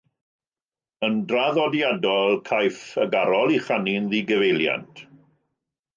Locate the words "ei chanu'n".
3.59-4.11